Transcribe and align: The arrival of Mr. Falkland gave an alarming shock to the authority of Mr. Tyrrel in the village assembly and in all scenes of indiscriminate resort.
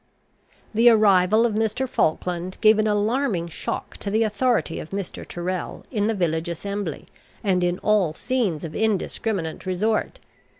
The 0.73 0.89
arrival 0.89 1.45
of 1.45 1.53
Mr. 1.53 1.87
Falkland 1.87 2.57
gave 2.59 2.79
an 2.79 2.87
alarming 2.87 3.49
shock 3.49 3.97
to 3.97 4.09
the 4.09 4.23
authority 4.23 4.79
of 4.79 4.89
Mr. 4.89 5.23
Tyrrel 5.27 5.85
in 5.91 6.07
the 6.07 6.15
village 6.15 6.49
assembly 6.49 7.05
and 7.43 7.63
in 7.63 7.77
all 7.83 8.15
scenes 8.15 8.63
of 8.63 8.73
indiscriminate 8.75 9.67
resort. 9.67 10.19